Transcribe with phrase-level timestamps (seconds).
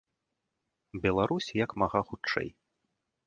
[1.03, 2.49] Беларусь як мага хутчэй.